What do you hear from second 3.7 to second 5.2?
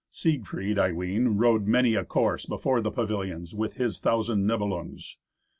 his thousand Nibelungs.